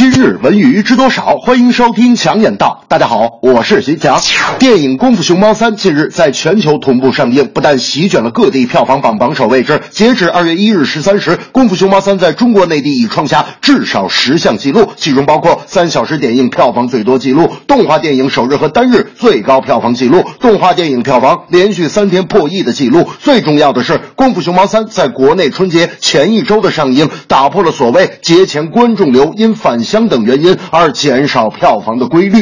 [0.00, 1.36] 今日文娱知多少？
[1.36, 2.84] 欢迎收听强眼道。
[2.88, 4.18] 大家好，我是徐强。
[4.58, 23.06] 电影《功夫熊猫三》近日在全球同步上映，不但席卷了各地票房榜榜首位置，截止二月一日十三时，《功夫熊猫三》在中国内地已创下至少十项纪录，其中包括三小时点映票房最多纪录、动画电影首日和单日最高票房纪录、动画电影票房连续三天破亿的纪录。
[23.18, 32.40] 最重要的是，《功夫熊猫三》在国内春节前一周的上映，打破了所谓节前观众流因反相等原因而减少票房的规律。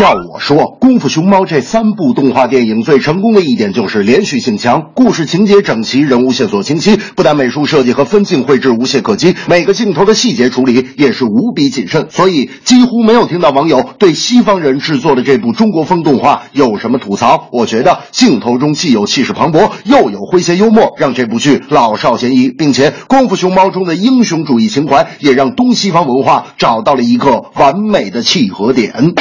[0.00, 6.96] 要我说，《功夫熊猫》这三部动画电影最成功的一点就是连续性强，故事情节整齐，人物线索清晰。
[7.14, 17.48] 不但美术设计和分镜绘制无懈可击，每个镜头的细节处理也是无比谨慎，所以几乎没有听到网友对西方人制作的这部中国风动画有什么吐槽。
[17.52, 29.14] 我觉得镜头中既有气势磅礴，又有诙谐幽默，让这部剧老少咸宜，并且《功夫熊猫》中的英雄主义情怀也让东西方文化找到了一个完美的契合点。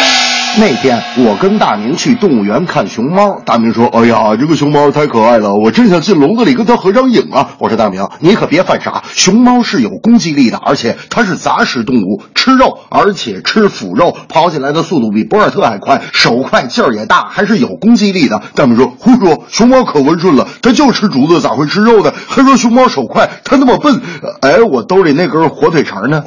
[0.60, 22.14] 那天我跟大明去动物园看熊猫，大明说：“哎呀，这个熊猫太可爱了，我真想进笼子里跟它合张影啊！”我说：“大明，你可别犯傻，熊猫是有攻击力的，而且它是杂食动物，吃肉，而且吃腐肉，跑起来的速度比博尔特还快，手快劲儿也大，还是有攻击力的。”大明说：“胡说，熊猫可温顺了，它就吃竹子，咋会吃肉呢？
[22.28, 24.00] 还说熊猫手快，它那么笨。
[24.42, 26.24] 哎，我兜里那根火腿肠呢？”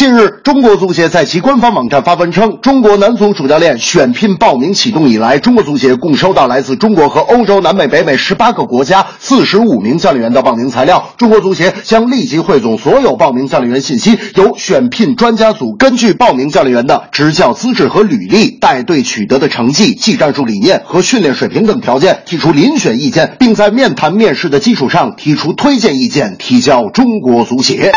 [0.00, 11.12] 近日，中国足协在其官方网站发文称，中国男足主教练选聘报名启动以来，中国足协共收到来自中国和欧洲、南美、北美十八个国家四十五名教练员的报名材料。
[11.18, 27.92] 中国足协将立即汇总所有报名教练员信息，由选聘专家组根据报名教练员的执教资质和履历、带队取得的成绩、技战术理念和训练水平等条件，提出遴选意见，并在面谈面试的基础上提出推荐意见，提交中国足协。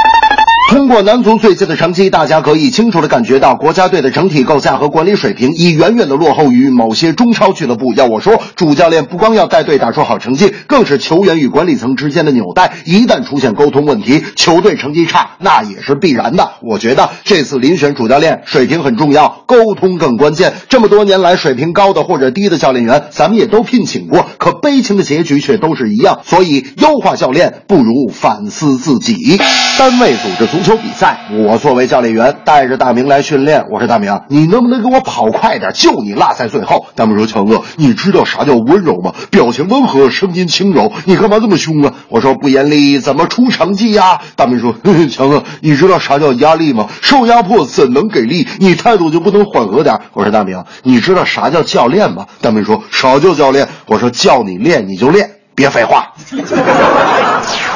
[0.74, 7.94] 通过男足最近的成绩，大家可以清楚地感觉到国家队的整体构架和管理水平已远远地落后于某些中超俱乐部。
[7.94, 12.74] 要我说，主教练不光要带队打出好成绩，更是球员与管理层之间的纽带。
[12.86, 16.54] 一旦出现沟通问题，球队成绩差，那也是必然的。
[16.64, 20.54] 我觉得这次遴选主教练，水平很重要，沟通更关键。
[20.70, 26.22] 这么多年来，水平高的或者低的教练员，咱们也都聘请过，可悲情的结局却都是一样。
[26.26, 29.40] 所以，优化教练不如反思自己。
[29.78, 30.48] 单位组织。
[30.54, 33.66] 足球比赛，我作为教练员带着大明来训练。
[33.70, 35.72] 我说大明，你能不能给我跑快点？
[35.74, 36.88] 就你落在最后。
[36.96, 39.14] 大明说强哥，你知道啥叫温柔吗？
[39.30, 40.92] 表情温和，声音轻柔。
[41.06, 41.94] 你干嘛这么凶啊？
[42.08, 44.22] 我说不严厉怎么出成绩呀？
[44.36, 44.74] 大明说
[45.12, 46.88] 强哥，你知道啥叫压力吗？
[47.02, 48.48] 受压迫怎能给力？
[48.60, 50.00] 你态度就不能缓和点？
[50.14, 52.26] 我说大明，你知道啥叫教练吗？
[52.42, 53.68] 大明说啥叫教练？
[53.86, 56.14] 我说叫你练你就练，别废话。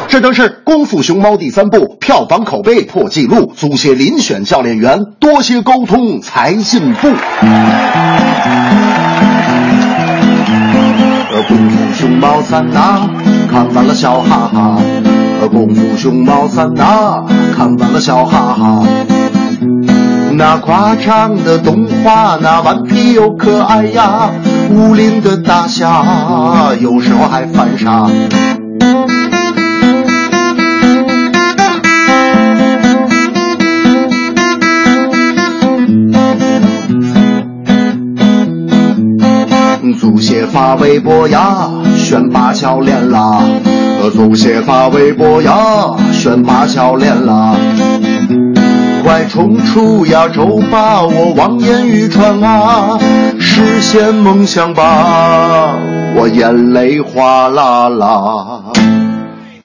[0.10, 7.10] 这正是《功夫熊猫》第三部，票房口碑破纪录，足协遴选教练员，多些沟通才进步。
[11.48, 13.10] 功夫熊猫三呐，
[13.52, 14.82] 看完了笑哈哈。
[15.52, 17.24] 功夫熊猫三呐，
[17.56, 18.84] 看完了笑哈哈。
[20.34, 24.32] 那夸张的动画，那顽皮又可爱呀，
[24.72, 26.04] 武林的大侠，
[26.80, 28.10] 有时候还犯傻。
[39.94, 43.44] 足协发微博呀，选拔教练啦！
[44.14, 45.52] 足协发微博呀，
[46.14, 47.56] 选拔教练啦！
[49.04, 52.98] 快冲出亚洲吧，我望眼欲穿啊！
[53.40, 55.76] 实现梦想吧，
[56.16, 58.62] 我眼泪哗啦啦！